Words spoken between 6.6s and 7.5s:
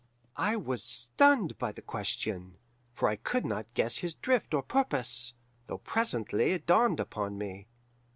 dawned upon